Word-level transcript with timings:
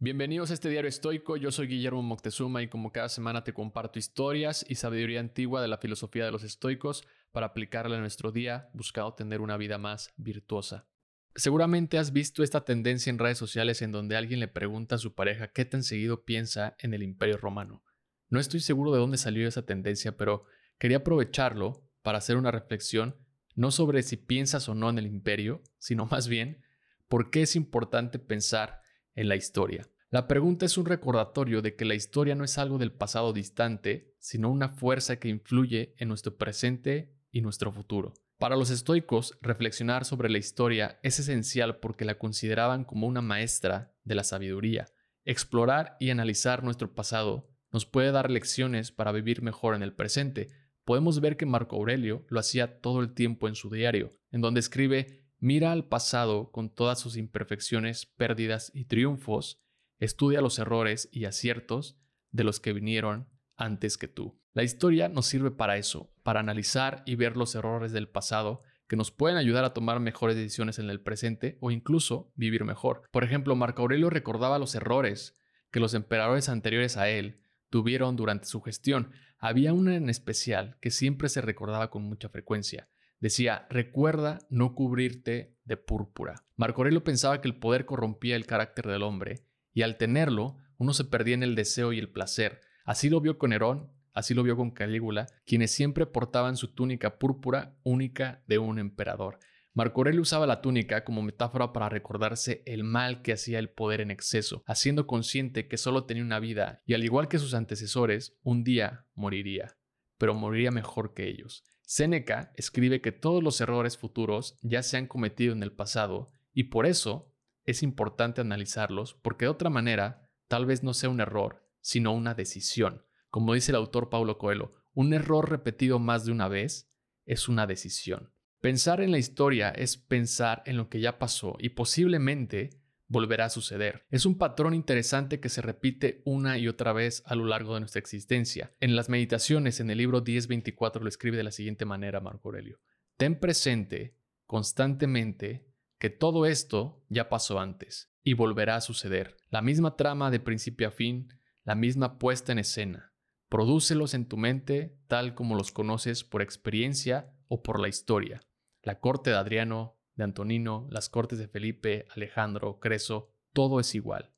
Bienvenidos 0.00 0.52
a 0.52 0.54
este 0.54 0.68
diario 0.68 0.88
estoico, 0.88 1.36
yo 1.36 1.50
soy 1.50 1.66
Guillermo 1.66 2.04
Moctezuma 2.04 2.62
y 2.62 2.68
como 2.68 2.92
cada 2.92 3.08
semana 3.08 3.42
te 3.42 3.52
comparto 3.52 3.98
historias 3.98 4.64
y 4.68 4.76
sabiduría 4.76 5.18
antigua 5.18 5.60
de 5.60 5.66
la 5.66 5.78
filosofía 5.78 6.24
de 6.24 6.30
los 6.30 6.44
estoicos 6.44 7.02
para 7.32 7.46
aplicarla 7.46 7.96
en 7.96 8.02
nuestro 8.02 8.30
día 8.30 8.70
buscando 8.74 9.14
tener 9.14 9.40
una 9.40 9.56
vida 9.56 9.76
más 9.76 10.14
virtuosa. 10.16 10.86
Seguramente 11.34 11.98
has 11.98 12.12
visto 12.12 12.44
esta 12.44 12.64
tendencia 12.64 13.10
en 13.10 13.18
redes 13.18 13.38
sociales 13.38 13.82
en 13.82 13.90
donde 13.90 14.16
alguien 14.16 14.38
le 14.38 14.46
pregunta 14.46 14.94
a 14.94 14.98
su 14.98 15.16
pareja 15.16 15.48
qué 15.48 15.64
tan 15.64 15.82
seguido 15.82 16.22
piensa 16.22 16.76
en 16.78 16.94
el 16.94 17.02
imperio 17.02 17.36
romano. 17.36 17.82
No 18.28 18.38
estoy 18.38 18.60
seguro 18.60 18.92
de 18.92 19.00
dónde 19.00 19.18
salió 19.18 19.48
esa 19.48 19.66
tendencia, 19.66 20.16
pero 20.16 20.44
quería 20.78 20.98
aprovecharlo 20.98 21.82
para 22.02 22.18
hacer 22.18 22.36
una 22.36 22.52
reflexión 22.52 23.16
no 23.56 23.72
sobre 23.72 24.04
si 24.04 24.16
piensas 24.16 24.68
o 24.68 24.76
no 24.76 24.90
en 24.90 24.98
el 24.98 25.06
imperio, 25.06 25.60
sino 25.78 26.06
más 26.06 26.28
bien 26.28 26.62
por 27.08 27.30
qué 27.30 27.42
es 27.42 27.56
importante 27.56 28.20
pensar 28.20 28.80
en 29.18 29.28
la 29.28 29.36
historia. 29.36 29.88
La 30.10 30.28
pregunta 30.28 30.64
es 30.64 30.78
un 30.78 30.86
recordatorio 30.86 31.60
de 31.60 31.74
que 31.74 31.84
la 31.84 31.96
historia 31.96 32.36
no 32.36 32.44
es 32.44 32.56
algo 32.56 32.78
del 32.78 32.92
pasado 32.92 33.32
distante, 33.32 34.14
sino 34.20 34.48
una 34.48 34.68
fuerza 34.68 35.18
que 35.18 35.28
influye 35.28 35.94
en 35.98 36.08
nuestro 36.08 36.36
presente 36.36 37.12
y 37.30 37.40
nuestro 37.40 37.72
futuro. 37.72 38.14
Para 38.38 38.56
los 38.56 38.70
estoicos, 38.70 39.36
reflexionar 39.42 40.04
sobre 40.04 40.30
la 40.30 40.38
historia 40.38 41.00
es 41.02 41.18
esencial 41.18 41.78
porque 41.78 42.04
la 42.04 42.16
consideraban 42.16 42.84
como 42.84 43.08
una 43.08 43.20
maestra 43.20 43.92
de 44.04 44.14
la 44.14 44.22
sabiduría. 44.22 44.86
Explorar 45.24 45.96
y 45.98 46.10
analizar 46.10 46.62
nuestro 46.62 46.94
pasado 46.94 47.50
nos 47.72 47.84
puede 47.84 48.12
dar 48.12 48.30
lecciones 48.30 48.92
para 48.92 49.10
vivir 49.10 49.42
mejor 49.42 49.74
en 49.74 49.82
el 49.82 49.92
presente. 49.92 50.48
Podemos 50.84 51.20
ver 51.20 51.36
que 51.36 51.44
Marco 51.44 51.76
Aurelio 51.76 52.24
lo 52.28 52.38
hacía 52.38 52.80
todo 52.80 53.00
el 53.00 53.12
tiempo 53.14 53.48
en 53.48 53.56
su 53.56 53.68
diario, 53.68 54.14
en 54.30 54.40
donde 54.40 54.60
escribe 54.60 55.27
Mira 55.40 55.70
al 55.70 55.84
pasado 55.84 56.50
con 56.50 56.68
todas 56.68 56.98
sus 56.98 57.16
imperfecciones, 57.16 58.06
pérdidas 58.06 58.72
y 58.74 58.86
triunfos, 58.86 59.62
estudia 60.00 60.40
los 60.40 60.58
errores 60.58 61.08
y 61.12 61.26
aciertos 61.26 61.96
de 62.32 62.42
los 62.42 62.58
que 62.58 62.72
vinieron 62.72 63.28
antes 63.56 63.98
que 63.98 64.08
tú. 64.08 64.40
La 64.52 64.64
historia 64.64 65.08
nos 65.08 65.26
sirve 65.26 65.52
para 65.52 65.76
eso, 65.76 66.12
para 66.24 66.40
analizar 66.40 67.04
y 67.06 67.14
ver 67.14 67.36
los 67.36 67.54
errores 67.54 67.92
del 67.92 68.08
pasado 68.08 68.62
que 68.88 68.96
nos 68.96 69.12
pueden 69.12 69.36
ayudar 69.36 69.64
a 69.64 69.74
tomar 69.74 70.00
mejores 70.00 70.34
decisiones 70.34 70.80
en 70.80 70.90
el 70.90 71.00
presente 71.00 71.58
o 71.60 71.70
incluso 71.70 72.32
vivir 72.34 72.64
mejor. 72.64 73.02
Por 73.12 73.22
ejemplo, 73.22 73.54
Marco 73.54 73.82
Aurelio 73.82 74.10
recordaba 74.10 74.58
los 74.58 74.74
errores 74.74 75.36
que 75.70 75.78
los 75.78 75.94
emperadores 75.94 76.48
anteriores 76.48 76.96
a 76.96 77.08
él 77.08 77.40
tuvieron 77.70 78.16
durante 78.16 78.46
su 78.46 78.60
gestión. 78.60 79.12
Había 79.38 79.72
una 79.72 79.94
en 79.94 80.08
especial 80.08 80.78
que 80.80 80.90
siempre 80.90 81.28
se 81.28 81.42
recordaba 81.42 81.90
con 81.90 82.02
mucha 82.02 82.28
frecuencia, 82.28 82.88
Decía, 83.20 83.66
recuerda 83.68 84.38
no 84.48 84.74
cubrirte 84.74 85.56
de 85.64 85.76
púrpura. 85.76 86.44
Marco 86.56 86.80
Aurelio 86.80 87.02
pensaba 87.02 87.40
que 87.40 87.48
el 87.48 87.58
poder 87.58 87.84
corrompía 87.84 88.36
el 88.36 88.46
carácter 88.46 88.86
del 88.86 89.02
hombre, 89.02 89.44
y 89.72 89.82
al 89.82 89.96
tenerlo, 89.96 90.56
uno 90.76 90.92
se 90.94 91.04
perdía 91.04 91.34
en 91.34 91.42
el 91.42 91.54
deseo 91.54 91.92
y 91.92 91.98
el 91.98 92.10
placer. 92.10 92.60
Así 92.84 93.10
lo 93.10 93.20
vio 93.20 93.38
con 93.38 93.52
Herón, 93.52 93.90
así 94.14 94.34
lo 94.34 94.42
vio 94.42 94.56
con 94.56 94.70
Calígula, 94.70 95.26
quienes 95.46 95.72
siempre 95.72 96.06
portaban 96.06 96.56
su 96.56 96.74
túnica 96.74 97.18
púrpura 97.18 97.76
única 97.82 98.42
de 98.46 98.58
un 98.58 98.78
emperador. 98.78 99.38
Marco 99.74 100.00
Aurelio 100.00 100.22
usaba 100.22 100.46
la 100.46 100.60
túnica 100.60 101.04
como 101.04 101.22
metáfora 101.22 101.72
para 101.72 101.88
recordarse 101.88 102.62
el 102.66 102.82
mal 102.82 103.22
que 103.22 103.32
hacía 103.32 103.58
el 103.58 103.68
poder 103.68 104.00
en 104.00 104.10
exceso, 104.10 104.62
haciendo 104.66 105.06
consciente 105.06 105.68
que 105.68 105.76
solo 105.76 106.04
tenía 106.04 106.24
una 106.24 106.40
vida 106.40 106.82
y 106.86 106.94
al 106.94 107.04
igual 107.04 107.28
que 107.28 107.38
sus 107.38 107.54
antecesores, 107.54 108.36
un 108.42 108.64
día 108.64 109.06
moriría, 109.14 109.76
pero 110.16 110.34
moriría 110.34 110.70
mejor 110.70 111.14
que 111.14 111.28
ellos. 111.28 111.64
Séneca 111.90 112.52
escribe 112.54 113.00
que 113.00 113.12
todos 113.12 113.42
los 113.42 113.62
errores 113.62 113.96
futuros 113.96 114.58
ya 114.60 114.82
se 114.82 114.98
han 114.98 115.06
cometido 115.06 115.54
en 115.54 115.62
el 115.62 115.72
pasado 115.72 116.30
y 116.52 116.64
por 116.64 116.84
eso 116.84 117.34
es 117.64 117.82
importante 117.82 118.42
analizarlos 118.42 119.14
porque 119.14 119.46
de 119.46 119.52
otra 119.52 119.70
manera 119.70 120.30
tal 120.48 120.66
vez 120.66 120.82
no 120.82 120.92
sea 120.92 121.08
un 121.08 121.20
error, 121.20 121.66
sino 121.80 122.12
una 122.12 122.34
decisión. 122.34 123.06
Como 123.30 123.54
dice 123.54 123.72
el 123.72 123.76
autor 123.76 124.10
Paulo 124.10 124.36
Coelho, 124.36 124.74
un 124.92 125.14
error 125.14 125.48
repetido 125.48 125.98
más 125.98 126.26
de 126.26 126.32
una 126.32 126.46
vez 126.46 126.92
es 127.24 127.48
una 127.48 127.66
decisión. 127.66 128.34
Pensar 128.60 129.00
en 129.00 129.10
la 129.10 129.18
historia 129.18 129.70
es 129.70 129.96
pensar 129.96 130.62
en 130.66 130.76
lo 130.76 130.90
que 130.90 131.00
ya 131.00 131.18
pasó 131.18 131.56
y 131.58 131.70
posiblemente 131.70 132.77
volverá 133.08 133.46
a 133.46 133.50
suceder. 133.50 134.04
Es 134.10 134.26
un 134.26 134.38
patrón 134.38 134.74
interesante 134.74 135.40
que 135.40 135.48
se 135.48 135.62
repite 135.62 136.22
una 136.24 136.58
y 136.58 136.68
otra 136.68 136.92
vez 136.92 137.22
a 137.26 137.34
lo 137.34 137.46
largo 137.46 137.74
de 137.74 137.80
nuestra 137.80 138.00
existencia. 138.00 138.74
En 138.80 138.94
las 138.94 139.08
meditaciones, 139.08 139.80
en 139.80 139.90
el 139.90 139.98
libro 139.98 140.20
1024, 140.20 141.02
lo 141.02 141.08
escribe 141.08 141.36
de 141.36 141.44
la 141.44 141.50
siguiente 141.50 141.84
manera 141.84 142.20
Marco 142.20 142.48
Aurelio. 142.48 142.80
Ten 143.16 143.40
presente 143.40 144.16
constantemente 144.46 145.66
que 145.98 146.10
todo 146.10 146.46
esto 146.46 147.02
ya 147.08 147.28
pasó 147.28 147.58
antes 147.58 148.12
y 148.22 148.34
volverá 148.34 148.76
a 148.76 148.80
suceder. 148.80 149.36
La 149.50 149.62
misma 149.62 149.96
trama 149.96 150.30
de 150.30 150.40
principio 150.40 150.88
a 150.88 150.90
fin, 150.90 151.28
la 151.64 151.74
misma 151.74 152.18
puesta 152.18 152.52
en 152.52 152.58
escena. 152.58 153.12
Prodúcelos 153.48 154.14
en 154.14 154.26
tu 154.26 154.36
mente 154.36 154.98
tal 155.08 155.34
como 155.34 155.56
los 155.56 155.72
conoces 155.72 156.22
por 156.22 156.42
experiencia 156.42 157.32
o 157.48 157.62
por 157.62 157.80
la 157.80 157.88
historia. 157.88 158.42
La 158.82 159.00
corte 159.00 159.30
de 159.30 159.36
Adriano, 159.36 159.97
de 160.18 160.24
Antonino, 160.24 160.86
las 160.90 161.08
cortes 161.08 161.38
de 161.38 161.48
Felipe, 161.48 162.06
Alejandro, 162.14 162.80
Creso, 162.80 163.32
todo 163.52 163.78
es 163.78 163.94
igual. 163.94 164.34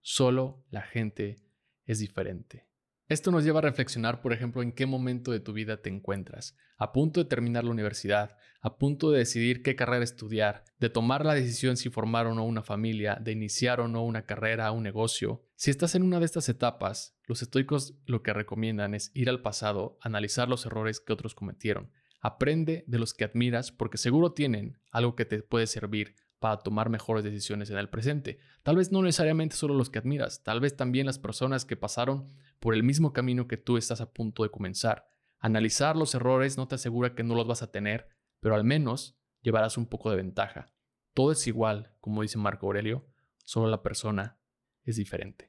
Solo 0.00 0.64
la 0.70 0.82
gente 0.82 1.36
es 1.84 1.98
diferente. 1.98 2.68
Esto 3.08 3.30
nos 3.30 3.44
lleva 3.44 3.58
a 3.58 3.62
reflexionar, 3.62 4.20
por 4.20 4.32
ejemplo, 4.32 4.62
en 4.62 4.72
qué 4.72 4.86
momento 4.86 5.32
de 5.32 5.40
tu 5.40 5.52
vida 5.52 5.82
te 5.82 5.90
encuentras, 5.90 6.56
a 6.78 6.92
punto 6.92 7.22
de 7.22 7.28
terminar 7.28 7.64
la 7.64 7.70
universidad, 7.70 8.36
a 8.60 8.78
punto 8.78 9.10
de 9.10 9.18
decidir 9.18 9.62
qué 9.62 9.74
carrera 9.74 10.04
estudiar, 10.04 10.64
de 10.78 10.90
tomar 10.90 11.24
la 11.24 11.34
decisión 11.34 11.76
si 11.76 11.90
formar 11.90 12.26
o 12.26 12.34
no 12.34 12.44
una 12.44 12.62
familia, 12.62 13.18
de 13.20 13.32
iniciar 13.32 13.80
o 13.80 13.88
no 13.88 14.04
una 14.04 14.26
carrera, 14.26 14.70
un 14.70 14.84
negocio. 14.84 15.44
Si 15.56 15.70
estás 15.70 15.96
en 15.96 16.02
una 16.04 16.20
de 16.20 16.24
estas 16.24 16.48
etapas, 16.48 17.16
los 17.26 17.42
estoicos 17.42 17.94
lo 18.06 18.22
que 18.22 18.32
recomiendan 18.32 18.94
es 18.94 19.10
ir 19.14 19.28
al 19.28 19.42
pasado, 19.42 19.98
analizar 20.02 20.48
los 20.48 20.66
errores 20.66 21.00
que 21.00 21.12
otros 21.12 21.34
cometieron, 21.34 21.90
Aprende 22.20 22.84
de 22.86 22.98
los 22.98 23.14
que 23.14 23.24
admiras 23.24 23.72
porque 23.72 23.98
seguro 23.98 24.32
tienen 24.32 24.78
algo 24.90 25.14
que 25.16 25.24
te 25.24 25.42
puede 25.42 25.66
servir 25.66 26.14
para 26.38 26.58
tomar 26.58 26.90
mejores 26.90 27.24
decisiones 27.24 27.70
en 27.70 27.78
el 27.78 27.88
presente. 27.88 28.38
Tal 28.62 28.76
vez 28.76 28.92
no 28.92 29.02
necesariamente 29.02 29.56
solo 29.56 29.74
los 29.74 29.90
que 29.90 29.98
admiras, 29.98 30.42
tal 30.42 30.60
vez 30.60 30.76
también 30.76 31.06
las 31.06 31.18
personas 31.18 31.64
que 31.64 31.76
pasaron 31.76 32.28
por 32.60 32.74
el 32.74 32.82
mismo 32.82 33.12
camino 33.12 33.48
que 33.48 33.56
tú 33.56 33.76
estás 33.76 34.00
a 34.00 34.12
punto 34.12 34.42
de 34.42 34.50
comenzar. 34.50 35.08
Analizar 35.38 35.96
los 35.96 36.14
errores 36.14 36.56
no 36.56 36.68
te 36.68 36.74
asegura 36.74 37.14
que 37.14 37.22
no 37.22 37.34
los 37.34 37.46
vas 37.46 37.62
a 37.62 37.70
tener, 37.70 38.08
pero 38.40 38.54
al 38.54 38.64
menos 38.64 39.18
llevarás 39.42 39.78
un 39.78 39.86
poco 39.86 40.10
de 40.10 40.16
ventaja. 40.16 40.66
Todo 41.14 41.32
es 41.32 41.46
igual, 41.46 41.92
como 42.00 42.22
dice 42.22 42.38
Marco 42.38 42.66
Aurelio, 42.66 43.06
solo 43.44 43.68
la 43.68 43.82
persona 43.82 44.38
es 44.84 44.96
diferente. 44.96 45.48